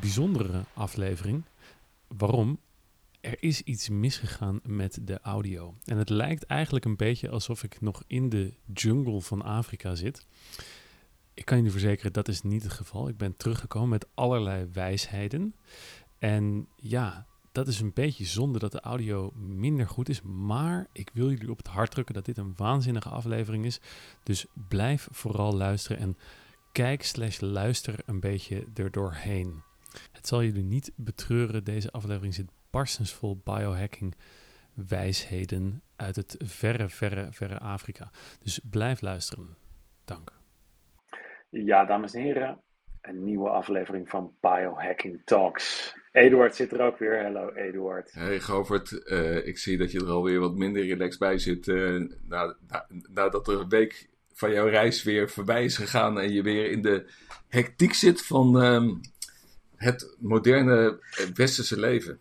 [0.00, 1.44] bijzondere aflevering.
[2.08, 2.58] Waarom?
[3.20, 5.74] Er is iets misgegaan met de audio.
[5.84, 10.26] En het lijkt eigenlijk een beetje alsof ik nog in de jungle van Afrika zit.
[11.34, 13.08] Ik kan jullie verzekeren, dat is niet het geval.
[13.08, 15.54] Ik ben teruggekomen met allerlei wijsheden.
[16.18, 20.22] En ja, dat is een beetje zonde dat de audio minder goed is.
[20.22, 23.80] Maar ik wil jullie op het hart drukken dat dit een waanzinnige aflevering is.
[24.22, 26.16] Dus blijf vooral luisteren en
[26.72, 29.62] kijk slash luister een beetje erdoorheen.
[30.12, 34.14] Het zal jullie niet betreuren, deze aflevering zit barstensvol biohacking
[34.88, 38.10] wijsheden uit het verre, verre, verre Afrika.
[38.42, 39.56] Dus blijf luisteren.
[40.04, 40.32] Dank.
[41.48, 42.60] Ja, dames en heren,
[43.00, 45.94] een nieuwe aflevering van Biohacking Talks.
[46.12, 47.22] Eduard zit er ook weer.
[47.22, 48.12] Hallo Eduard.
[48.12, 51.66] Hey Govert, uh, ik zie dat je er alweer wat minder relaxed bij zit.
[51.66, 56.32] Uh, na, na, nadat er een week van jouw reis weer voorbij is gegaan en
[56.32, 57.10] je weer in de
[57.48, 59.00] hectiek zit van um,
[59.82, 60.98] het moderne
[61.34, 62.20] westerse leven.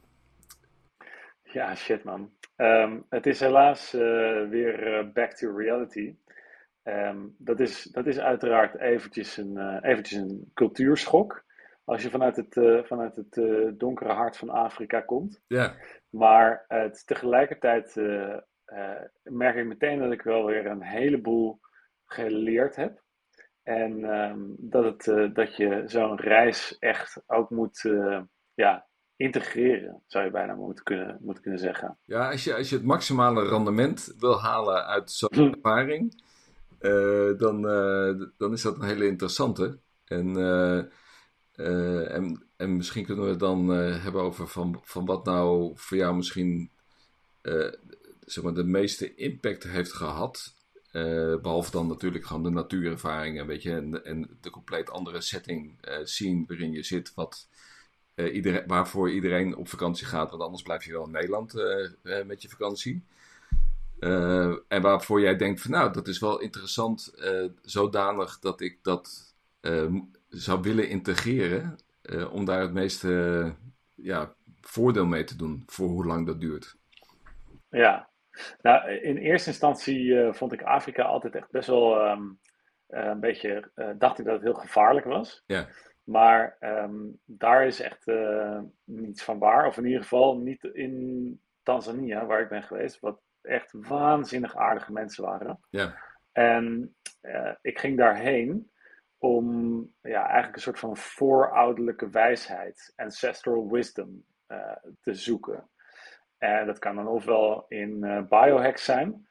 [1.44, 2.32] Ja, shit man.
[2.58, 4.02] Um, het is helaas uh,
[4.50, 6.16] weer uh, back to reality.
[6.84, 11.44] Um, dat, is, dat is uiteraard eventjes een, uh, eventjes een cultuurschok.
[11.84, 12.54] Als je vanuit het,
[12.88, 13.42] vanuit het
[13.80, 15.42] donkere hart van Afrika komt.
[15.48, 15.76] Ja.
[16.10, 17.96] Maar het, tegelijkertijd
[19.24, 21.60] merk ik meteen dat ik wel weer een heleboel
[22.06, 23.02] geleerd heb.
[23.70, 28.22] En um, dat, het, uh, dat je zo'n reis echt ook moet uh,
[28.54, 31.98] ja, integreren, zou je bijna moeten kunnen, moeten kunnen zeggen.
[32.06, 35.42] Ja, als je, als je het maximale rendement wil halen uit zo'n hm.
[35.42, 36.24] ervaring,
[36.82, 37.62] uh, dan,
[38.38, 39.80] dan is dat een hele interessante.
[40.06, 40.36] En,
[41.56, 46.16] en, en misschien kunnen we het dan hebben over van, van wat nou voor jou
[46.16, 46.72] misschien
[48.20, 50.58] zeg maar, de meeste impact heeft gehad
[50.92, 56.46] uh, behalve dan natuurlijk gewoon de natuurervaringen, weet je, en, de compleet andere setting zien
[56.48, 57.48] waarin je zit, wat,
[58.16, 61.54] iedereen, waarvoor iedereen op vakantie gaat, want anders blijf je wel in Nederland
[62.26, 63.04] met je vakantie.
[64.68, 67.14] en waarvoor jij denkt van nou, dat is wel interessant,
[67.62, 69.34] zodanig dat ik dat
[70.30, 71.78] zou willen integreren,
[72.32, 73.54] om daar het meeste
[73.96, 76.76] ja, voordeel mee te doen voor hoe lang dat duurt.
[77.70, 78.09] Ja,
[78.62, 82.40] nou, in eerste instantie uh, vond ik Afrika altijd echt best wel um,
[82.90, 85.44] uh, een beetje, uh, dacht ik dat het heel gevaarlijk was.
[85.46, 85.68] Ja.
[86.04, 88.06] Maar um, daar is echt
[88.84, 89.68] niets van waar.
[89.68, 93.00] Of in ieder geval niet in Tanzania, waar ik ben geweest.
[93.00, 95.60] Wat echt waanzinnig aardige mensen waren.
[95.70, 95.96] Ja.
[96.32, 96.96] En
[97.62, 98.72] ik ging daarheen
[99.18, 104.26] om ja, eigenlijk een soort van voorouderlijke wijsheid, ancestral wisdom,
[105.02, 105.70] te zoeken.
[106.40, 109.28] En dat kan dan ofwel in uh, biohacks zijn,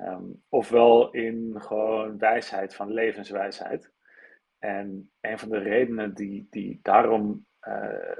[0.00, 3.92] um, ofwel in gewoon wijsheid van levenswijsheid.
[4.58, 7.46] En een van de redenen die, die daarom,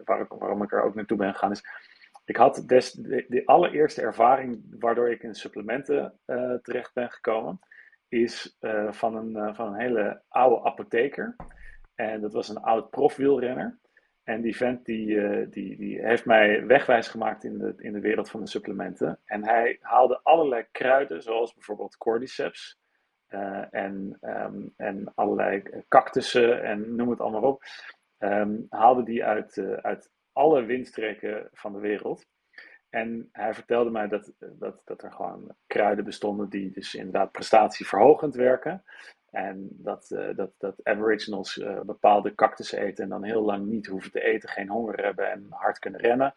[0.05, 1.65] waar, waarom ik er ook naartoe ben gegaan, is.
[2.25, 6.21] Ik had des, de, allereerste ervaring waardoor ik in supplementen
[6.63, 7.59] terecht ben gekomen,
[8.09, 8.57] is
[8.91, 11.37] van, een, van een hele oude apotheker.
[11.95, 13.79] En dat was een oud profwielrenner.
[14.27, 18.01] En die vent die, uh, die, die heeft mij wegwijs gemaakt in de, in de
[18.01, 19.21] wereld van de supplementen.
[19.25, 22.79] En hij haalde allerlei kruiden, zoals bijvoorbeeld cordyceps.
[23.29, 27.63] Uh, en, um, en allerlei cactussen en noem het allemaal op.
[28.19, 32.27] Um, haalde die uit, uit alle windstreken van de wereld.
[32.91, 38.35] En hij vertelde mij dat, dat, dat er gewoon kruiden bestonden die dus inderdaad prestatieverhogend
[38.35, 38.85] werken.
[39.31, 43.87] En dat, uh, dat, dat aboriginals uh, bepaalde cactussen eten en dan heel lang niet
[43.87, 46.35] hoeven te eten, geen honger hebben en hard kunnen rennen.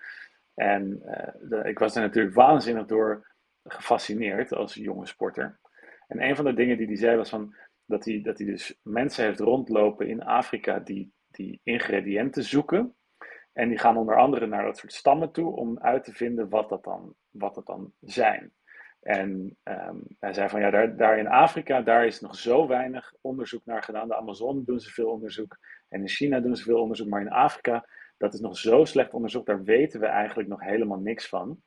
[0.53, 0.99] En
[1.41, 3.27] de, ik was er natuurlijk waanzinnig door
[3.63, 5.59] gefascineerd als jonge sporter.
[6.07, 7.55] En een van de dingen die hij zei was van,
[7.85, 12.95] dat, hij, dat hij dus mensen heeft rondlopen in Afrika die, die ingrediënten zoeken.
[13.53, 16.69] En die gaan onder andere naar dat soort stammen toe om uit te vinden wat
[16.69, 18.53] dat dan, wat dat dan zijn.
[19.01, 23.13] En um, hij zei van ja, daar, daar in Afrika, daar is nog zo weinig
[23.21, 24.07] onderzoek naar gedaan.
[24.07, 25.57] De Amazon doen ze veel onderzoek
[25.89, 27.85] en in China doen ze veel onderzoek, maar in Afrika,
[28.17, 31.61] dat is nog zo slecht onderzoek, daar weten we eigenlijk nog helemaal niks van.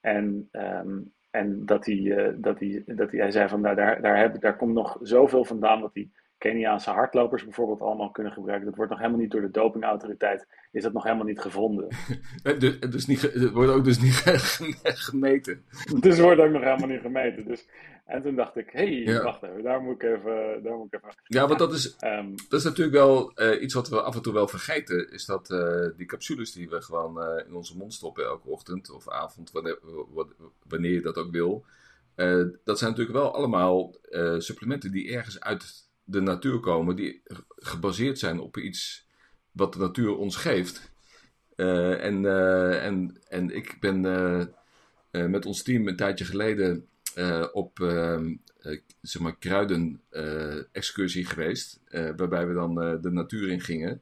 [0.00, 4.18] En, um, en dat, hij, uh, dat, hij, dat hij, zei van nou, daar, daar,
[4.18, 6.10] heb, daar komt nog zoveel vandaan wat hij
[6.44, 8.66] Keniaanse hardlopers bijvoorbeeld allemaal kunnen gebruiken.
[8.66, 11.88] Dat wordt nog helemaal niet door de dopingautoriteit, is dat nog helemaal niet gevonden.
[12.58, 14.14] dus, dus niet, het wordt ook dus niet
[15.08, 15.64] gemeten.
[16.00, 17.44] Dus wordt ook nog helemaal niet gemeten.
[17.44, 17.68] Dus,
[18.06, 19.22] en toen dacht ik, hé, hey, ja.
[19.22, 21.14] wacht even, daar moet ik even, daar moet ik even...
[21.24, 24.22] Ja, want dat is, um, dat is natuurlijk wel uh, iets wat we af en
[24.22, 27.94] toe wel vergeten, is dat uh, die capsules die we gewoon uh, in onze mond
[27.94, 29.78] stoppen elke ochtend of avond, wanneer,
[30.68, 31.64] wanneer je dat ook wil,
[32.64, 33.94] dat zijn natuurlijk wel allemaal
[34.38, 37.22] supplementen die ergens uit de natuur komen die
[37.56, 39.06] gebaseerd zijn op iets
[39.52, 40.92] wat de natuur ons geeft.
[41.56, 46.88] Uh, en, uh, en, en ik ben uh, met ons team een tijdje geleden
[47.52, 47.78] op
[49.00, 54.00] zeg maar kruiden-excursie geweest, waarbij we dan de natuur in gingen.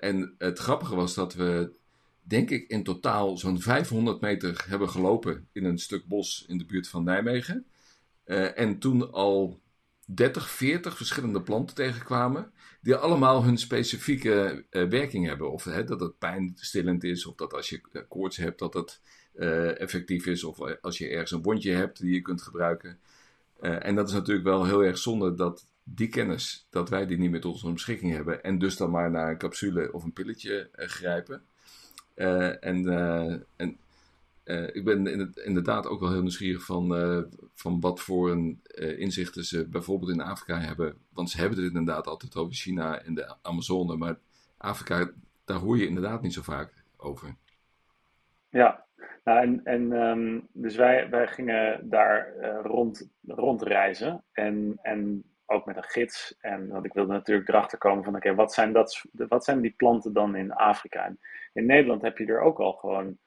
[0.00, 1.70] en het grappige was dat we,
[2.22, 6.64] denk ik, in totaal zo'n 500 meter hebben gelopen in een stuk bos in de
[6.64, 7.66] buurt van Nijmegen.
[8.54, 9.60] en toen al
[10.14, 12.52] 30, 40 verschillende planten tegenkwamen.
[12.80, 15.52] Die allemaal hun specifieke uh, werking hebben.
[15.52, 19.00] Of hè, dat het pijnstillend is, of dat als je eh, koorts hebt, dat het
[19.34, 20.44] uh, effectief is.
[20.44, 22.98] Of als je ergens een wondje hebt die je kunt gebruiken.
[23.60, 27.30] En dat is natuurlijk wel heel erg zonde dat die kennis, dat wij die niet
[27.30, 28.42] met onze beschikking hebben.
[28.42, 31.42] En dus dan maar naar een capsule of een pilletje grijpen.
[32.60, 32.86] en,
[33.56, 33.78] en
[34.44, 35.06] uh, ik ben
[35.44, 37.22] inderdaad ook wel heel nieuwsgierig van, uh,
[37.54, 40.96] van wat voor een uh, inzichten ze bijvoorbeeld in Afrika hebben.
[41.12, 44.18] Want ze hebben het inderdaad altijd over China en de Amazone, maar
[44.56, 45.10] Afrika,
[45.44, 47.36] daar hoor je inderdaad niet zo vaak over.
[48.48, 48.84] Ja,
[49.24, 55.76] nou, en, en um, dus wij, wij gingen daar rond, rondreizen en, en ook met
[55.76, 56.36] een gids.
[56.40, 59.74] En want ik wilde natuurlijk erachter komen van, oké, wat zijn dat, wat zijn die
[59.76, 61.04] planten dan in Afrika?
[61.04, 61.18] En
[61.52, 63.18] in Nederland heb je er ook al gewoon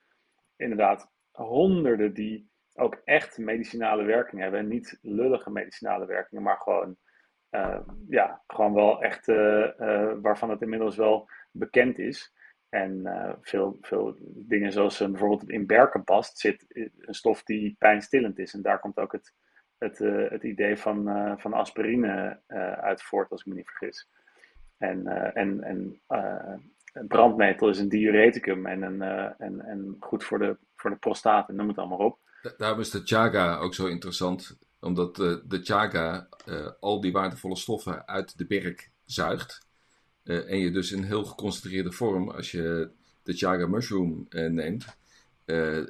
[0.58, 4.60] inderdaad honderden die ook echt medicinale werking hebben.
[4.60, 6.98] En niet lullige medicinale werkingen, maar gewoon,
[7.52, 7.80] uh,
[8.10, 12.34] ja, gewoon wel echt uh, uh, waarvan het inmiddels wel bekend is.
[12.70, 13.04] En
[13.42, 16.66] veel, veel dingen zoals bijvoorbeeld in berkenpast zit
[17.00, 18.54] een stof die pijnstillend is.
[18.54, 19.34] En daar komt ook het,
[19.78, 19.98] het,
[20.30, 21.04] het idee van,
[21.40, 22.42] van aspirine
[22.82, 24.10] uit voort, als ik me niet vergis.
[24.78, 26.02] En, en, en
[27.08, 29.02] brandmetel is een diureticum en, een,
[29.38, 32.20] en, en goed voor de voor de prostaat en noem het allemaal op.
[32.58, 37.56] Daarom is de chaga ook zo interessant, omdat de, de chaga uh, al die waardevolle
[37.56, 39.68] stoffen uit de berk zuigt.
[40.24, 42.90] En je dus in heel geconcentreerde vorm, als je
[43.24, 44.98] de chaga mushroom neemt,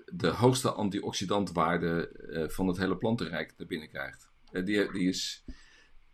[0.06, 2.10] de hoogste antioxidantwaarde
[2.52, 4.30] van het hele plantenrijk naar binnen krijgt.
[4.52, 5.44] die, die is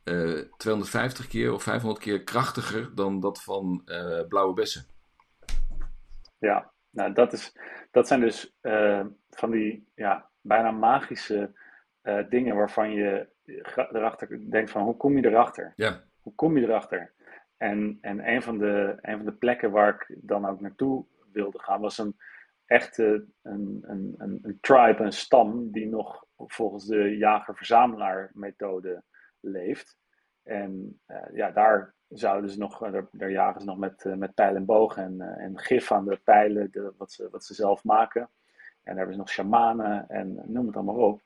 [0.03, 3.83] 250 keer of 500 keer krachtiger dan dat van
[4.27, 4.86] blauwe bessen.
[6.39, 7.57] Ja, nou, dat, is,
[7.92, 11.51] dat zijn dus uh, van die ja, bijna magische
[12.30, 13.27] dingen waarvan je
[13.74, 15.74] erachter denkt van hoe kom je erachter?
[15.75, 16.03] Ja.
[16.21, 17.13] Hoe kom je erachter?
[17.57, 21.59] En, en een, van de, een van de plekken waar ik dan ook naartoe wilde
[21.59, 22.15] gaan was een
[22.65, 29.03] echte een, een, een, een tribe, een stam die nog volgens de jager-verzamelaar methode
[29.41, 29.97] leeft.
[30.43, 34.55] En uh, ja, daar zouden ze nog, daar, jagen ze nog met, uh, met pijl
[34.55, 37.83] en boog en, uh, en gif aan de pijlen, de, wat, ze, wat ze zelf
[37.83, 38.21] maken.
[38.21, 38.29] En
[38.83, 41.21] daar hebben ze nog shamanen en noem het allemaal op.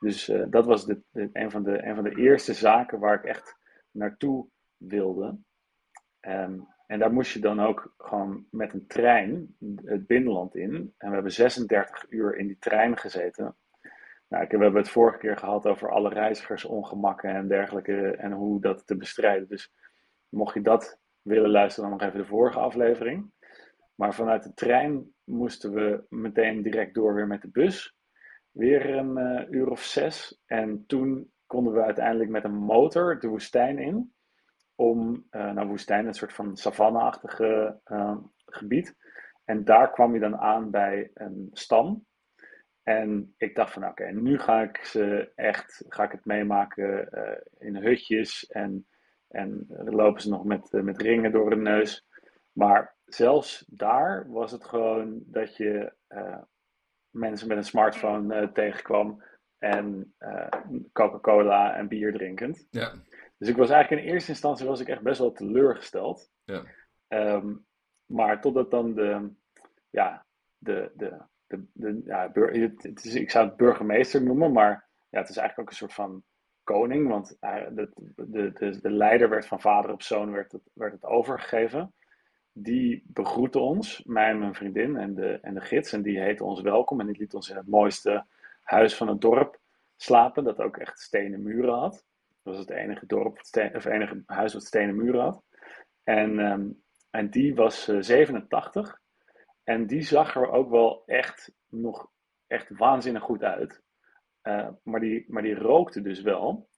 [0.00, 3.56] Dus dat was de, een, van de, een van de eerste zaken waar ik echt
[3.90, 5.38] naartoe wilde.
[6.20, 10.94] Um, en daar moest je dan ook gewoon met een trein het binnenland in.
[10.98, 13.56] En we hebben 36 uur in die trein gezeten.
[14.28, 18.86] Nou, we hebben het vorige keer gehad over alle reizigersongemakken en dergelijke en hoe dat
[18.86, 19.48] te bestrijden.
[19.48, 19.72] Dus
[20.28, 23.30] mocht je dat willen luisteren, dan nog even de vorige aflevering.
[23.94, 27.96] Maar vanuit de trein moesten we meteen direct door weer met de bus.
[28.50, 30.42] Weer een uh, uur of zes.
[30.46, 34.14] En toen konden we uiteindelijk met een motor de woestijn in.
[34.74, 38.96] Om, uh, nou woestijn, een soort van savanne-achtige uh, gebied.
[39.44, 42.06] En daar kwam je dan aan bij een stam.
[42.88, 47.68] En ik dacht van oké, nu ga ik ze echt, ga ik het meemaken uh,
[47.68, 48.86] in hutjes en,
[49.28, 52.06] en lopen ze nog met, uh, met ringen door de neus.
[52.52, 56.38] Maar zelfs daar was het gewoon dat je uh,
[57.10, 59.22] mensen met een smartphone tegenkwam
[59.58, 60.14] en
[60.92, 62.66] Coca-Cola en bier drinkend.
[62.70, 62.94] Ja.
[63.38, 66.30] Dus ik was eigenlijk in eerste instantie was ik echt best wel teleurgesteld.
[66.44, 66.62] Ja.
[67.08, 67.66] Um,
[68.04, 69.30] maar totdat dan de,
[69.90, 70.26] ja,
[70.58, 75.28] de, de de, de, ja, het is, ik zou het burgemeester noemen, maar ja, het
[75.28, 76.24] is eigenlijk ook een soort van
[76.62, 80.92] koning, want de, de, de, de leider werd van vader op zoon werd het, werd
[80.92, 81.94] het overgegeven.
[82.52, 86.44] Die begroette ons, mij en mijn vriendin en de, en de gids, en die heette
[86.44, 88.26] ons welkom en die liet ons in het mooiste
[88.62, 89.60] huis van het dorp
[89.96, 92.04] slapen, dat ook echt stenen muren had.
[92.42, 93.40] Dat was het enige dorp,
[93.74, 95.42] of enige huis wat stenen muren had.
[96.02, 99.00] En, um, en die was uh, 87
[99.66, 102.10] en die zag er ook wel echt nog
[102.46, 103.82] echt waanzinnig goed uit.
[104.42, 106.68] Uh, maar, die, maar die rookte dus wel.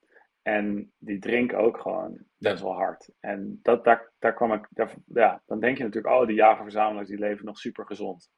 [0.41, 3.09] En die drinken ook gewoon best wel hard.
[3.19, 7.07] En dat, daar, daar kwam ik, daar, ja, dan denk je natuurlijk, oh, die jagerverzamelaars
[7.07, 8.29] die leven nog super gezond.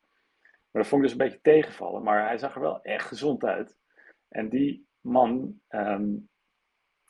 [0.41, 2.03] Maar dat vond ik dus een beetje tegenvallen.
[2.03, 3.77] Maar hij zag er wel echt gezond uit.
[4.27, 6.29] En die man, um,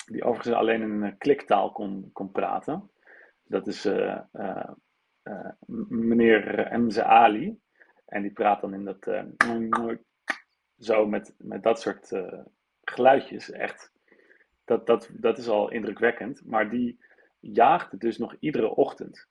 [0.06, 2.92] die overigens alleen in kliktaal kon, kon praten.
[3.44, 3.86] Dat is
[5.88, 7.60] meneer Mze Ali.
[8.06, 9.26] En die praat dan in dat.
[10.78, 12.12] zo met, met dat soort
[12.84, 13.52] geluidjes.
[13.52, 13.92] Echt.
[14.66, 16.46] Dat, dat, dat is al indrukwekkend.
[16.46, 17.00] Maar die
[17.40, 19.28] jaagde dus nog iedere ochtend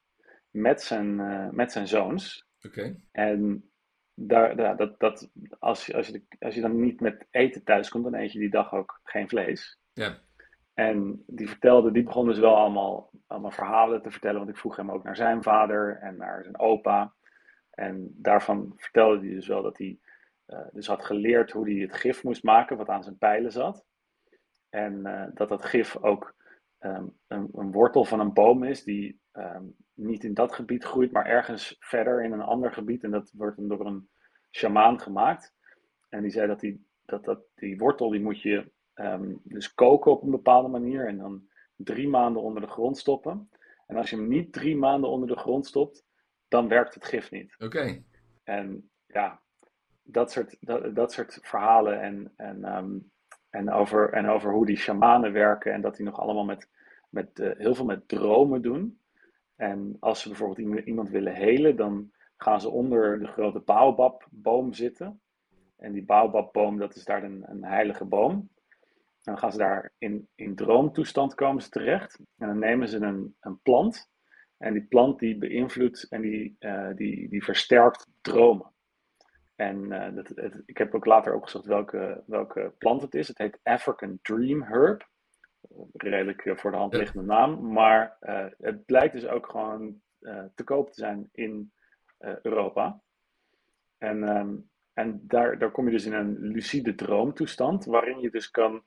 [0.50, 1.16] met zijn,
[1.54, 2.46] met zijn zoons.
[2.62, 2.96] Oké.
[3.12, 3.70] En
[4.14, 8.14] daar, dat, dat, als, als, je, als je dan niet met eten thuis komt, dan
[8.14, 9.78] eet je die dag ook geen vlees.
[9.92, 10.18] Ja.
[10.80, 14.76] En die vertelde, die begon dus wel allemaal, allemaal verhalen te vertellen, want ik vroeg
[14.76, 17.14] hem ook naar zijn vader en naar zijn opa.
[17.70, 19.98] En daarvan vertelde hij dus wel dat hij
[20.46, 23.84] uh, dus had geleerd hoe hij het gif moest maken, wat aan zijn pijlen zat.
[24.68, 26.34] En uh, dat dat gif ook
[26.78, 31.12] um, een, een, wortel van een boom is die um, niet in dat gebied groeit,
[31.12, 33.04] maar ergens verder in een ander gebied.
[33.04, 34.08] En dat wordt dan door een
[34.50, 35.54] shamaan gemaakt.
[36.08, 40.10] En die zei dat die, dat, dat, die wortel die moet je um, dus koken
[40.10, 43.50] op een bepaalde manier en dan drie maanden onder de grond stoppen.
[43.86, 46.04] En als je hem niet drie maanden onder de grond stopt,
[46.48, 47.54] dan werkt het gif niet.
[47.58, 48.02] Oké.
[48.44, 49.40] En ja,
[50.02, 53.10] dat soort, dat, dat soort verhalen en, en, um,
[53.50, 56.68] en, over, en over hoe die shamanen werken en dat die nog allemaal met,
[57.08, 59.00] met uh, heel veel met dromen doen.
[59.56, 65.20] En als ze bijvoorbeeld iemand willen helen, dan gaan ze onder de grote baobabboom zitten.
[65.76, 68.50] En die baobabboom, dat is daar een, een heilige boom.
[69.30, 72.18] En dan gaan ze daar in, in droomtoestand komen ze terecht.
[72.38, 74.10] En dan nemen ze een, een plant.
[74.56, 78.72] En die plant die beïnvloedt en die, uh, die, die versterkt dromen.
[79.54, 83.28] En uh, dat, het, ik heb ook later opgezocht welke, welke plant het is.
[83.28, 85.08] Het heet African Dream Herb
[85.92, 87.72] redelijk eh, voor de hand liggende naam.
[87.72, 90.00] Maar uh, het blijkt dus ook gewoon
[90.54, 91.72] te koop te zijn in
[92.18, 93.00] Europa.
[93.98, 98.50] En, um, en daar, daar kom je dus in een lucide droomtoestand, waarin je dus
[98.50, 98.84] kan.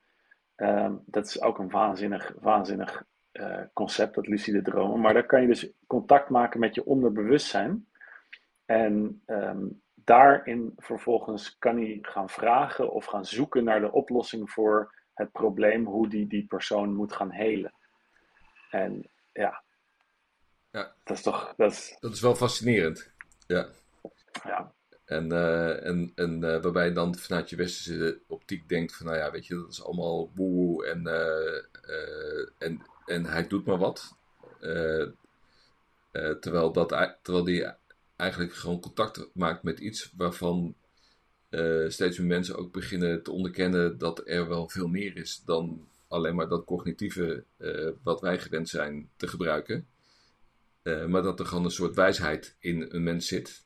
[0.55, 3.03] Um, dat is ook een waanzinnig, waanzinnig
[3.73, 4.99] concept, dat lucide dromen.
[4.99, 7.87] Maar daar kan je dus contact maken met je onderbewustzijn.
[8.65, 14.93] En um, daarin vervolgens kan hij gaan vragen of gaan zoeken naar de oplossing voor
[15.13, 17.73] het probleem hoe die die persoon moet gaan helen.
[18.69, 19.63] En ja,
[20.71, 20.93] ja.
[21.03, 21.53] dat is toch.
[21.57, 23.13] Dat is, dat is wel fascinerend.
[23.47, 23.67] Ja.
[24.43, 24.73] ja.
[25.05, 29.17] En, uh, en, en uh, waarbij je dan vanuit je westerse optiek denkt van, nou
[29.17, 31.07] ja, weet je, dat is allemaal woe en,
[32.57, 34.15] en, en hij doet maar wat.
[36.39, 37.65] terwijl, dat, terwijl die
[38.15, 40.75] eigenlijk gewoon contact maakt met iets waarvan
[41.87, 46.35] steeds meer mensen ook beginnen te onderkennen dat er wel veel meer is dan alleen
[46.35, 47.43] maar dat cognitieve
[48.03, 49.87] wat wij gewend zijn te gebruiken.
[50.83, 53.62] Maar dat er gewoon een soort wijsheid in een mens zit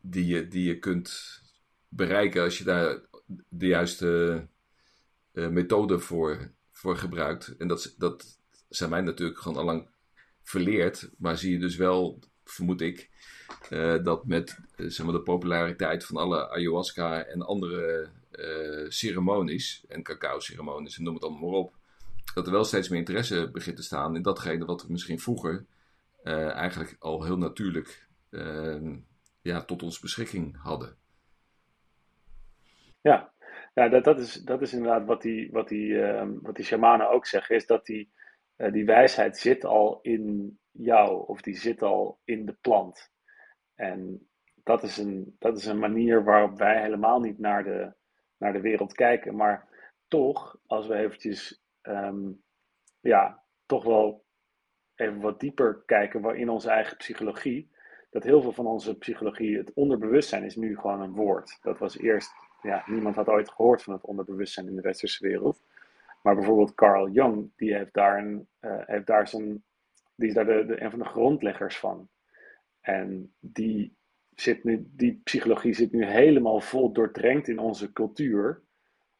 [0.00, 1.40] die, je, die je kunt
[1.88, 3.00] bereiken als je daar
[3.48, 4.46] de juiste
[5.32, 7.56] methode voor, voor gebruikt.
[7.56, 9.88] En dat, dat zijn mij natuurlijk gewoon allang
[10.42, 13.10] verleerd, maar zie je dus wel, vermoed ik,
[13.70, 18.08] uh, dat met zeg maar de populariteit van alle ayahuasca en andere
[18.88, 21.74] ceremonies, en cacao-ceremonies en noem het allemaal maar op,
[22.34, 25.64] dat er wel steeds meer interesse begint te staan in datgene wat we misschien vroeger
[26.22, 28.08] eigenlijk al heel natuurlijk
[29.42, 30.96] ja, tot onze beschikking hadden.
[33.00, 33.32] Ja,
[33.74, 37.10] ja dat, dat, is, dat is inderdaad wat die, wat die, ehm, wat die shamanen
[37.10, 38.12] ook zeggen, is dat die,
[38.56, 43.10] die wijsheid zit al in jou, of die zit al in de plant.
[43.74, 44.28] En
[44.62, 47.92] dat is een, dat is een manier waarop wij helemaal niet naar de,
[48.36, 49.36] naar de wereld kijken.
[49.36, 49.68] Maar
[50.08, 52.42] toch, als we eventjes, um,
[53.00, 54.24] ja, toch wel
[54.94, 57.70] even wat dieper kijken in onze eigen psychologie.
[58.12, 61.58] Dat heel veel van onze psychologie, het onderbewustzijn is nu gewoon een woord.
[61.62, 65.62] Dat was eerst, ja, niemand had ooit gehoord van het onderbewustzijn in de westerse wereld.
[66.22, 69.64] Maar bijvoorbeeld Carl Jung, die heeft daar, een, uh, heeft daar zijn,
[70.14, 72.08] die is daar de, een van de grondleggers van.
[72.80, 73.96] En die,
[74.34, 78.62] zit nu, die psychologie zit nu helemaal vol doordrenkt in onze cultuur.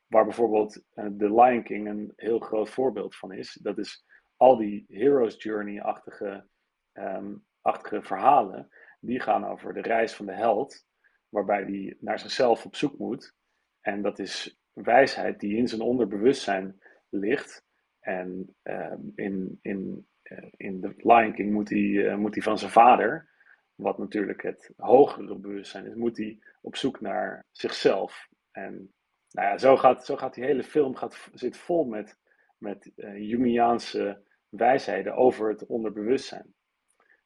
[0.06, 3.58] Waar bijvoorbeeld uh, The Lion King een heel groot voorbeeld van is.
[3.62, 4.04] Dat is
[4.37, 6.46] al die Hero's Journey-achtige
[6.92, 8.69] um, achtige verhalen.
[9.00, 10.87] Die gaan over de reis van de held.
[11.28, 13.35] Waarbij die naar zichzelf op zoek moet.
[13.81, 17.64] En dat is wijsheid die in zijn onderbewustzijn ligt.
[18.00, 22.59] En um, in, in, uh, in The Lion King moet hij, uh, moet hij van
[22.59, 23.31] zijn vader
[23.75, 28.28] wat natuurlijk het hogere bewustzijn is, moet hij op zoek naar zichzelf.
[28.50, 28.92] En
[29.31, 32.19] nou ja, zo gaat, zo gaat die hele film gaat, zit vol met,
[32.59, 36.54] met Jungiaanse wijsheden over het onderbewustzijn.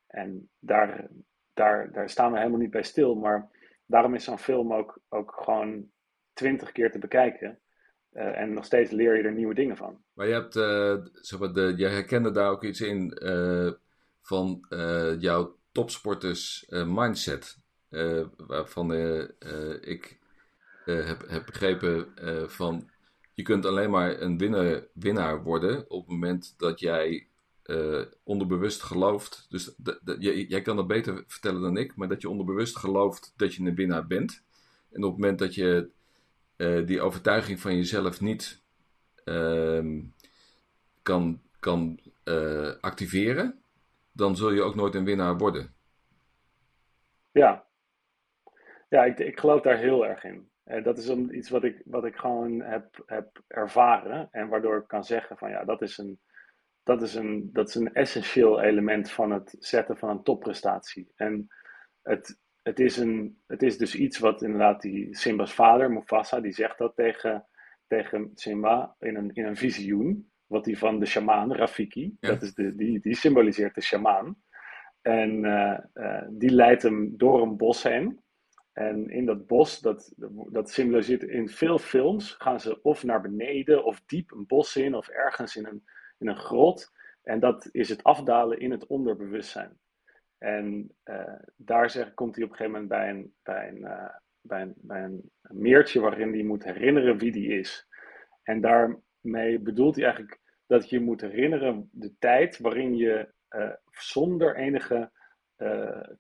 [0.07, 1.09] En daar,
[1.55, 3.51] daar, daar staan we helemaal niet bij stil, maar
[3.87, 5.91] daarom is zo'n film ook, ook gewoon
[6.33, 7.61] twintig keer te bekijken.
[8.13, 10.03] en nog steeds leer je er nieuwe dingen van.
[10.13, 10.53] Maar je, hebt,
[11.27, 13.19] zeg maar, de, herkende daar ook iets in
[14.23, 14.67] van
[15.19, 17.59] jouw topsporters mindset.
[18.37, 18.93] waarvan
[19.81, 20.19] ik
[20.85, 22.13] heb, heb begrepen
[22.51, 22.91] van
[23.37, 27.29] je kunt alleen maar een winnaar, winnaar worden op het moment dat jij
[27.67, 29.47] uh, onderbewust gelooft.
[29.49, 29.75] Dus
[30.19, 33.75] jij kan dat beter vertellen dan ik, maar dat je onderbewust gelooft dat je een
[33.75, 34.45] winnaar bent.
[34.93, 35.91] En op het moment dat je
[36.57, 38.63] uh, die overtuiging van jezelf niet
[39.25, 40.03] uh,
[41.03, 43.63] kan, kan uh, activeren,
[44.13, 45.75] dan zul je ook nooit een winnaar worden.
[47.33, 47.67] Ja,
[48.89, 50.49] ja ik, ik geloof daar heel erg in.
[50.83, 55.05] Dat is iets wat ik, wat ik gewoon heb, heb ervaren en waardoor ik kan
[55.05, 56.19] zeggen van ja, dat is een
[56.87, 61.13] dat is een, dat is een essentieel element van het zetten van een topprestatie.
[61.17, 61.49] En
[62.03, 66.53] het, het, is, een, het is dus iets wat inderdaad die Simba's vader, Mufasa, die
[66.53, 67.47] zegt dat tegen,
[67.87, 70.31] tegen Simba in een, in een visioen.
[70.47, 74.37] Wat hij van de shamaan, Rafiki, dat is de, die, die symboliseert de shamaan.
[75.03, 78.21] En uh, uh, die leidt hem door een bos heen.
[78.73, 80.13] En in dat bos, dat,
[80.51, 84.95] dat symboliseert in veel films, gaan ze of naar beneden of diep een bos in
[84.95, 85.85] of ergens in een,
[86.19, 86.93] in een grot.
[87.23, 89.79] En dat is het afdalen in het onderbewustzijn.
[90.39, 94.15] En uh, daar zeg, komt hij op een gegeven moment bij een, bij een, uh,
[94.41, 97.89] bij een, bij een meertje waarin hij moet herinneren wie die is.
[98.43, 104.57] En daarmee bedoelt hij eigenlijk dat je moet herinneren de tijd waarin je uh, zonder
[104.57, 105.11] enige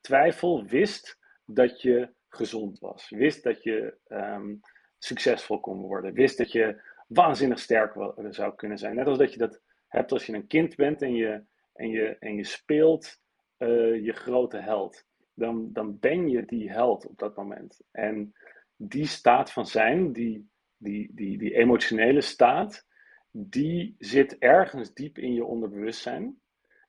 [0.00, 3.11] twijfel wist dat je gezond was.
[3.11, 4.61] Wist dat je um,
[4.99, 6.12] succesvol kon worden.
[6.12, 7.95] Wist dat je waanzinnig sterk
[8.31, 8.95] zou kunnen zijn.
[8.95, 12.17] Net als dat je dat hebt als je een kind bent en je, en je,
[12.19, 13.21] en je speelt
[13.58, 15.04] uh, je grote held.
[15.34, 17.80] Dan, dan ben je die held op dat moment.
[17.91, 18.34] En
[18.76, 22.87] die staat van zijn, die, die, die, die emotionele staat,
[23.30, 26.41] die zit ergens diep in je onderbewustzijn.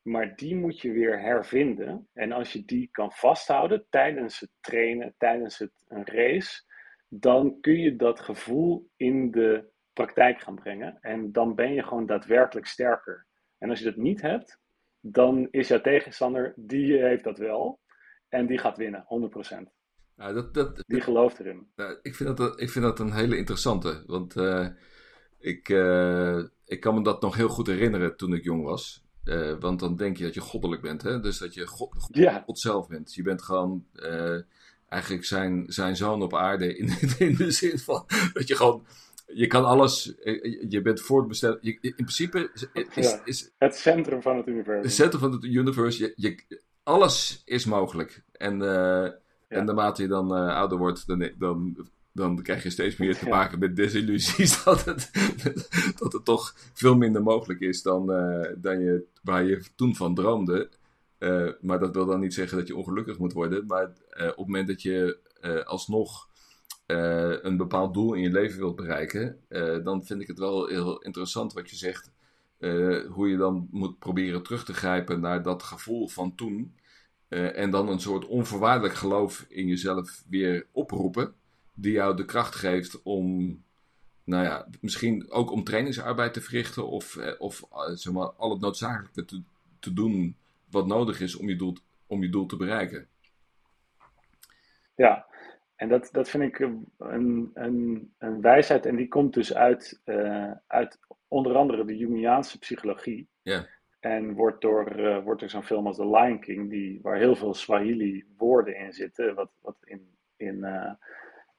[0.01, 2.07] Maar die moet je weer hervinden.
[2.13, 6.63] En als je die kan vasthouden tijdens het trainen, tijdens het, een race,
[7.09, 10.97] dan kun je dat gevoel in de praktijk gaan brengen.
[11.01, 13.25] En dan ben je gewoon daadwerkelijk sterker.
[13.57, 14.59] En als je dat niet hebt,
[14.99, 17.79] dan is jouw tegenstander, die heeft dat wel.
[18.29, 19.71] En die gaat winnen, 100%.
[20.15, 21.67] Ja, dat, dat, die gelooft erin.
[22.01, 24.03] ik, vind dat, ik vind dat een hele interessante.
[24.05, 24.67] Want uh,
[25.39, 29.05] ik, uh, ik kan me dat nog heel goed herinneren toen ik jong was.
[29.23, 31.01] Uh, want dan denk je dat je goddelijk bent.
[31.01, 31.19] Hè?
[31.19, 32.41] Dus dat je God, God.
[32.45, 33.13] God zelf bent.
[33.13, 33.85] Je bent gewoon
[34.89, 36.77] eigenlijk zijn, zijn zoon op aarde.
[36.77, 36.89] In,
[37.27, 38.85] in de zin van dat je gewoon
[39.33, 40.13] je kan alles,
[40.69, 41.59] je bent voortbesteld.
[41.61, 42.49] in principe
[42.93, 44.83] is, is, het centrum van het universum.
[44.83, 46.11] Het centrum van het universum.
[46.15, 48.23] Je, je, alles is mogelijk.
[48.31, 49.03] En, uh,
[49.47, 53.27] en naarmate je dan uh, ouder wordt, dan, dan, dan krijg je steeds meer te
[53.27, 54.63] maken met desillusies.
[54.63, 55.11] Dat het,
[55.99, 60.15] dat het toch veel minder mogelijk is dan, uh, dan je, waar je toen van
[60.15, 60.69] droomde.
[61.61, 63.65] maar dat wil dan niet zeggen dat je ongelukkig moet worden.
[63.65, 65.17] Maar op het moment dat je
[65.65, 66.27] alsnog
[66.87, 70.67] uh, een bepaald doel in je leven wilt bereiken, uh, dan vind ik het wel
[70.67, 72.11] heel interessant wat je zegt.
[72.59, 76.75] Uh, hoe je dan moet proberen terug te grijpen naar dat gevoel van toen.
[77.29, 81.33] en dan een soort onvoorwaardelijk geloof in jezelf weer oproepen.
[81.73, 83.47] Die jou de kracht geeft om,
[84.23, 86.87] nou ja, misschien ook om trainingsarbeid te verrichten.
[86.87, 89.41] Of, of zeg maar, al het noodzakelijke te,
[89.79, 90.35] te doen
[90.69, 93.07] wat nodig is om je doel, om je doel te bereiken.
[94.95, 95.25] Ja,
[95.77, 100.51] en dat, dat vind ik een, een, een wijsheid en die komt dus uit, uh,
[100.67, 103.27] uit onder andere de Jungiaanse psychologie.
[103.99, 107.35] En wordt door, uh, wordt door zo'n film als The Lion King, die, waar heel
[107.35, 110.91] veel Swahili woorden in zitten, wat, wat in, in, uh,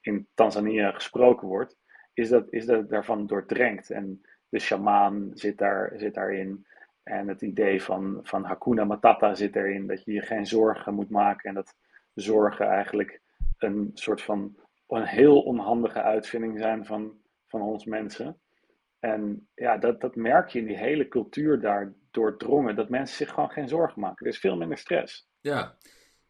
[0.00, 1.76] in Tanzania gesproken wordt,
[2.14, 3.90] is dat, is dat daarvan doordrenkt.
[3.90, 6.66] En de shamaan zit, daar, zit daarin.
[7.02, 11.10] En het idee van, van Hakuna Matata zit erin, dat je je geen zorgen moet
[11.10, 11.76] maken en dat
[12.14, 13.20] zorgen eigenlijk
[13.58, 14.56] een soort van
[14.88, 17.12] een heel onhandige uitvinding zijn van,
[17.46, 18.40] van ons mensen.
[18.98, 23.34] En ja, dat, dat merk je in die hele cultuur daar doordrongen, dat mensen zich
[23.34, 24.26] gewoon geen zorgen maken.
[24.26, 25.28] Er is veel minder stress.
[25.40, 25.76] Ja,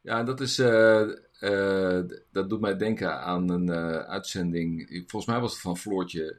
[0.00, 1.08] ja dat, is, uh,
[1.40, 4.88] uh, dat doet mij denken aan een uh, uitzending.
[5.06, 6.38] Volgens mij was het van Floortje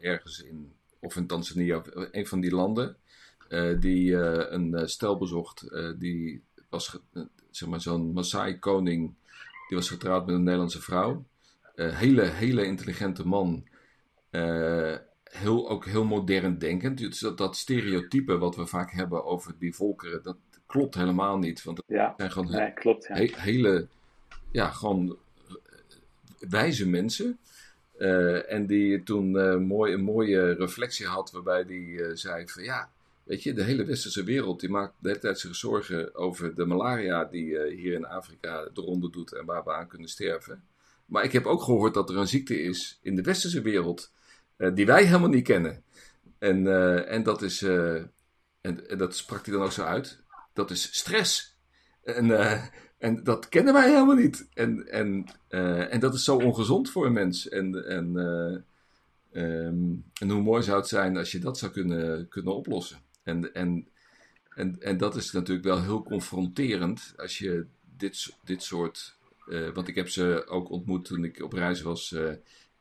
[0.00, 2.96] ergens in, of in Tanzania, een van die landen.
[3.80, 5.68] die een stel bezocht.
[5.98, 6.98] die was
[7.50, 9.14] zeg maar, zo'n Maasai-koning
[9.68, 11.24] die was getrouwd met een Nederlandse vrouw.
[11.76, 13.64] Uh, hele, hele intelligente man.
[14.30, 16.98] Uh, heel, ook heel modern denkend.
[16.98, 21.62] Dus dat, dat stereotype wat we vaak hebben over die volkeren, dat klopt helemaal niet.
[21.62, 23.14] Want het ja, zijn gewoon nee, klopt, ja.
[23.14, 23.86] he, hele,
[24.50, 25.16] ja, gewoon
[26.38, 27.38] wijze mensen.
[28.48, 29.30] en die toen
[29.66, 32.90] mooi, een mooie reflectie had, waarbij die zei van ja,
[33.24, 36.64] weet je, de hele westerse wereld die maakt de hele tijd zich zorgen over de
[36.64, 40.64] malaria die hier in Afrika de ronde doet en waar we aan kunnen sterven.
[41.06, 44.12] Maar ik heb ook gehoord dat er een ziekte is in de westerse wereld
[44.74, 45.82] die wij helemaal niet kennen.
[46.38, 46.66] En,
[47.06, 48.12] en dat is, en,
[48.60, 51.58] en, dat sprak hij dan ook zo uit, dat is stress.
[52.02, 52.30] En,
[52.98, 54.48] en dat kennen wij helemaal niet.
[54.54, 55.26] En, en,
[55.90, 57.48] en dat is zo ongezond voor een mens.
[57.48, 58.16] En, en,
[59.34, 62.98] um, en hoe mooi zou het zijn als je dat zou kunnen, kunnen oplossen.
[63.24, 63.88] En, en,
[64.48, 69.16] en, en dat is natuurlijk wel heel confronterend als je dit, dit soort.
[69.48, 72.14] Uh, want ik heb ze ook ontmoet toen ik op reis was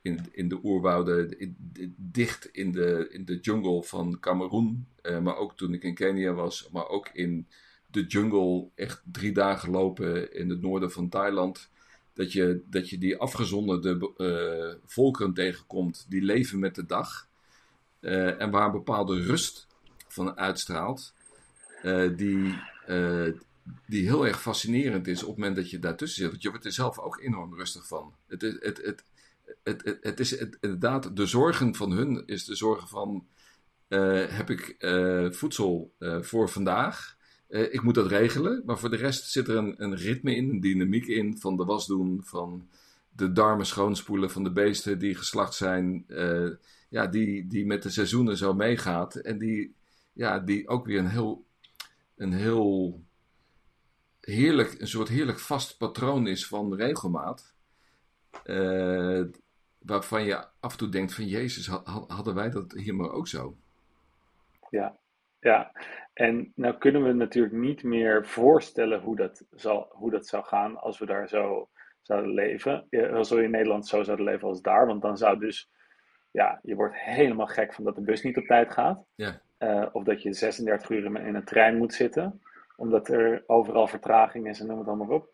[0.02, 1.38] in, in de oerwouden,
[1.96, 4.88] dicht in de, in de jungle van Cameroen.
[5.22, 7.48] maar ook toen ik in Kenia was, maar ook in
[7.92, 11.70] de jungle echt drie dagen lopen in het noorden van Thailand.
[12.14, 14.12] Dat je, dat je die afgezonderde
[14.86, 17.28] volkeren tegenkomt die leven met de dag.
[18.00, 19.68] En waar een bepaalde rust
[20.14, 21.14] van uitstraalt.
[21.84, 22.60] Uh, die,
[23.86, 26.32] die heel erg fascinerend is op het moment dat je daartussen zit.
[26.32, 28.14] Want je wordt er zelf ook enorm rustig van.
[28.28, 29.04] Het, het, het,
[29.64, 33.28] het, het, het, is het, inderdaad, de zorgen van hun is de zorgen van...
[34.28, 34.76] heb ik
[35.32, 37.18] voedsel voor vandaag?
[37.48, 40.60] Ik moet dat regelen, maar voor de rest zit er een, een ritme in, een
[40.60, 42.68] dynamiek in van de was doen, van
[43.10, 46.06] de darmen schoonspoelen van de beesten die geslacht zijn,
[46.90, 49.74] ja, die, die met de seizoenen zo meegaat en die,
[50.14, 51.46] ja, die ook weer een heel,
[52.16, 53.02] een heel
[54.22, 57.56] heerlijk, een soort heerlijk vast patroon is van regelmaat.
[58.46, 59.24] Uh,
[59.80, 61.68] waarvan je af en toe denkt van Jezus,
[62.08, 63.58] hadden wij dat hier maar ook zo?
[64.70, 64.98] Ja,
[65.40, 65.72] ja,
[66.14, 70.78] en nou kunnen we natuurlijk niet meer voorstellen hoe dat, zal, hoe dat zou gaan
[70.78, 71.70] als we daar zo
[72.02, 72.88] zouden leven.
[73.14, 74.86] Als we in Nederland zo zouden leven als daar.
[74.88, 75.70] Want dan zou dus,
[76.32, 79.04] ja, je wordt helemaal gek van dat de bus niet op tijd gaat.
[79.16, 79.42] Ja.
[79.64, 82.42] Uh, of dat je 36 uur in een trein moet zitten.
[82.76, 85.30] Omdat er overal vertraging is en noem het allemaal op.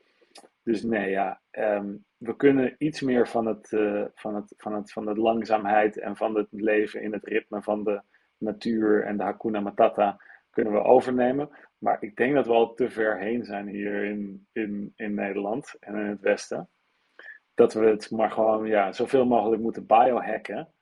[0.63, 4.91] Dus nee, ja, um, we kunnen iets meer van, het, uh, van, het, van, het,
[4.91, 8.01] van de langzaamheid en van het leven in het ritme van de
[8.37, 11.49] natuur en de Hakuna Matata kunnen we overnemen.
[11.77, 15.75] Maar ik denk dat we al te ver heen zijn hier in, in, in Nederland
[15.79, 16.69] en in het Westen.
[17.53, 20.73] Dat we het maar gewoon ja, zoveel mogelijk moeten biohacken.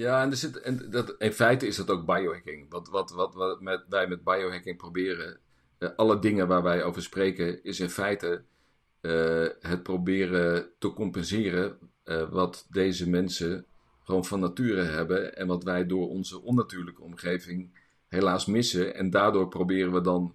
[0.00, 2.66] Ja, en, er zit, en dat, in feite is dat ook biohacking.
[2.70, 5.38] Wat, wat, wat, wat met, wij met biohacking proberen,
[5.78, 8.42] uh, alle dingen waar wij over spreken, is in feite
[9.00, 13.66] uh, het proberen te compenseren uh, wat deze mensen
[14.02, 17.70] gewoon van nature hebben en wat wij door onze onnatuurlijke omgeving
[18.08, 18.94] helaas missen.
[18.94, 20.34] En daardoor proberen we dan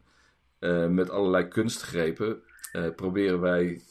[0.89, 2.41] met allerlei kunstgrepen,
[2.95, 3.81] proberen wij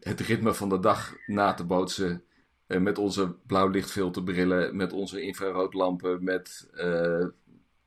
[0.00, 2.24] het ritme van de dag na te bootsen.
[2.80, 6.70] Met onze blauwlichtfilterbrillen, met onze infraroodlampen, met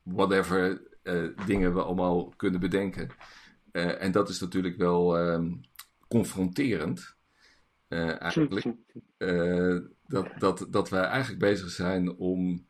[0.04, 0.82] whatever
[1.46, 3.10] dingen we allemaal kunnen bedenken.
[3.72, 5.52] en dat is natuurlijk wel ehm,
[6.08, 7.16] confronterend,
[7.88, 8.66] eigenlijk.
[10.08, 12.66] dat, dat, dat wij eigenlijk bezig zijn om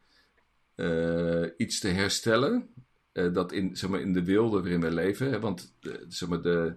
[1.58, 2.70] iets te herstellen.
[3.12, 5.30] Dat in, zeg maar, in de wereld waarin we leven.
[5.32, 6.76] Hè, want de, zeg maar, de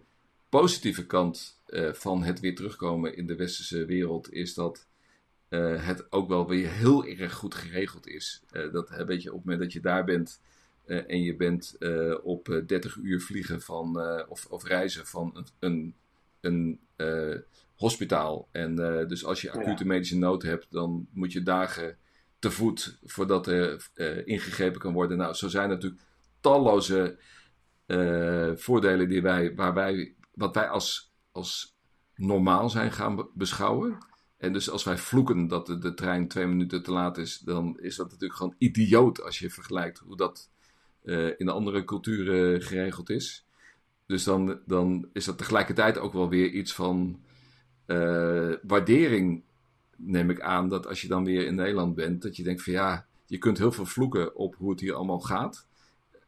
[0.49, 1.61] positieve kant
[1.93, 4.89] van het weer terugkomen in de westerse wereld is dat
[5.79, 8.43] het ook wel weer heel erg goed geregeld is.
[8.73, 10.41] dat weet je, op het moment dat je daar bent
[10.87, 11.77] en je bent
[12.23, 15.95] op 30 uur vliegen van, of, of reizen van een,
[16.41, 18.49] een, een hospitaal.
[18.53, 18.77] En
[19.09, 21.99] dus als je acute medische nood hebt, dan moet je dagen
[22.39, 25.17] te voet voordat er uh, ingegrepen kan worden.
[25.17, 26.03] Nou, zo zijn natuurlijk
[26.41, 27.19] talloze
[27.87, 31.77] uh, voordelen die wij, waar wij, wat wij als, als
[32.15, 33.99] normaal zijn gaan beschouwen.
[34.39, 37.79] En dus als wij vloeken dat de, de, trein twee minuten te laat is, dan
[37.81, 40.51] is dat natuurlijk gewoon idioot als je vergelijkt hoe dat
[41.05, 43.47] uh, in andere culturen geregeld is.
[44.07, 47.21] Dus dan, dan is dat tegelijkertijd ook wel weer iets van
[48.63, 49.43] waardering
[49.99, 52.73] neem ik aan dat als je dan weer in Nederland bent, dat je denkt van
[52.73, 55.67] ja, je kunt heel veel vloeken op hoe het hier allemaal gaat.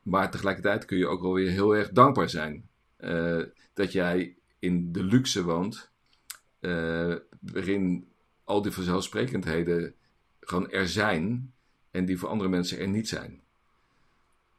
[0.03, 2.69] Maar tegelijkertijd kun je ook wel weer heel erg dankbaar zijn.
[3.01, 3.43] Uh,
[3.75, 5.90] dat jij in de luxe woont,
[6.61, 8.13] uh, waarin
[8.45, 9.95] al die vanzelfsprekendheden
[10.41, 11.53] gewoon er zijn
[11.91, 13.41] en die voor andere mensen er niet zijn.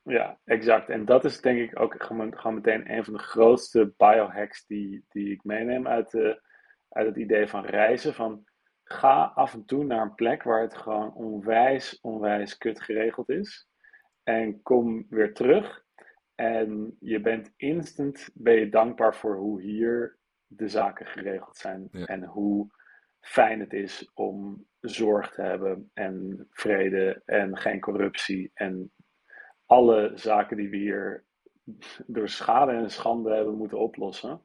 [0.03, 0.89] Ja, exact.
[0.89, 5.31] En dat is denk ik ook gewoon, meteen een van de grootste biohacks die, die
[5.31, 6.41] ik meeneem uit, de,
[6.89, 8.13] uit het idee van reizen.
[8.13, 8.45] Van
[8.83, 13.67] ga af en toe naar een plek waar het gewoon onwijs, onwijs kut geregeld is.
[14.23, 15.83] En kom weer terug.
[16.35, 20.17] En je bent instant, ben je dankbaar voor hoe hier
[20.55, 21.89] de zaken geregeld zijn.
[21.91, 22.67] En hoe
[23.19, 28.91] fijn het is om zorg te hebben en vrede en geen corruptie en
[29.65, 31.25] alle zaken die we hier
[32.05, 34.41] door schade en schande hebben moeten oplossen,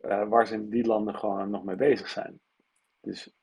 [0.00, 2.40] uh, waar ze in die landen gewoon nog mee bezig zijn.
[3.00, 3.34] Dus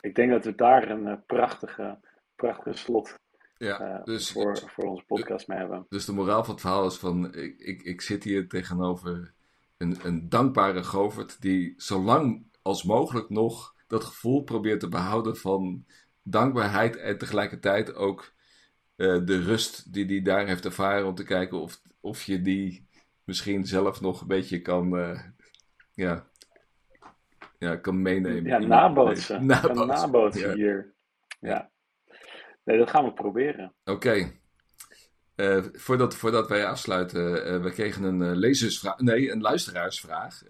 [0.00, 1.98] ik denk dat we daar een uh, prachtige,
[2.34, 3.18] prachtige slot
[3.56, 5.86] ja, uh, dus, voor, voor onze podcast mee hebben.
[5.88, 9.34] Dus de moraal van het verhaal is van, ik, ik, ik zit hier tegenover
[9.76, 15.36] een, een dankbare Govert die zo lang als mogelijk nog dat gevoel probeert te behouden
[15.36, 15.84] van
[16.22, 18.32] dankbaarheid en tegelijkertijd ook
[18.96, 22.88] uh, de rust die hij daar heeft ervaren om te kijken of, of je die
[23.24, 25.20] misschien zelf nog een beetje kan, uh,
[25.94, 26.26] ja,
[27.58, 28.44] ja, kan meenemen.
[28.44, 29.46] Ja, nabootsen.
[29.46, 30.54] Nabootsen, nabootsen ja.
[30.54, 30.94] hier.
[31.40, 31.70] Ja.
[32.64, 33.74] Nee, dat gaan we proberen.
[33.84, 34.32] Oké.
[35.36, 40.42] Uh, voordat, voordat wij afsluiten, uh, we kregen een uh, lezersvraag, nee, een luisteraarsvraag.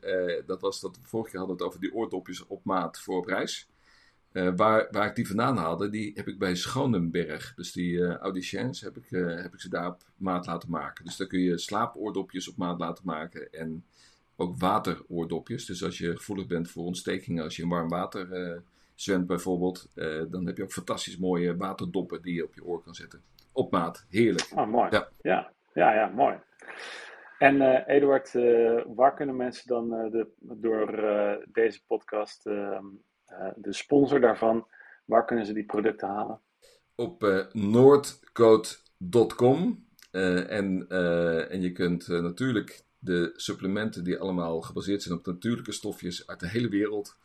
[0.47, 3.27] dat was dat we vorige keer hadden het over die oordopjes op maat voor op
[3.27, 3.69] reis.
[4.33, 7.55] waar, waar ik die vandaan haalde, die heb ik bij Schonenberg.
[7.55, 11.05] Dus die auditions heb ik, heb ik ze daar op maat laten maken.
[11.05, 13.85] Dus daar kun je slaapoordopjes op maat laten maken en
[14.37, 15.65] ook wateroordopjes.
[15.65, 18.63] Dus als je gevoelig bent voor ontstekingen, als je in warm water
[18.95, 19.89] zwemt bijvoorbeeld,
[20.31, 23.71] dan heb je ook fantastisch mooie waterdoppen die je op je oor kan zetten op
[23.71, 24.07] maat.
[24.09, 24.51] Heerlijk.
[24.55, 24.89] Ah, mooi.
[24.91, 26.39] Ja, ja, ja, ja mooi.
[27.39, 30.87] En uh, Eduard, uh, waar kunnen mensen dan uh, de, door
[31.53, 32.85] deze podcast, ehm,
[33.57, 34.67] de sponsor daarvan,
[35.05, 36.41] waar kunnen ze die producten halen?
[36.95, 39.87] Op noordcode.com.
[40.11, 40.89] en,
[41.49, 46.49] en je kunt natuurlijk de supplementen die allemaal gebaseerd zijn op natuurlijke stofjes uit de
[46.49, 47.17] hele wereld,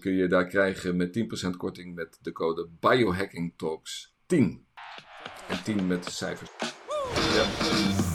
[0.00, 4.66] kun je daar krijgen met 10% korting met de code Biohacking Talks 10.
[5.48, 6.50] En 10 met de cijfers.
[7.34, 8.05] Ja.